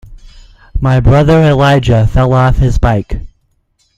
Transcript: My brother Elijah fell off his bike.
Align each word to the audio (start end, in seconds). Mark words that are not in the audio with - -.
My 0.79 0.99
brother 0.99 1.43
Elijah 1.43 2.07
fell 2.07 2.33
off 2.33 2.55
his 2.57 2.79
bike. 2.79 3.17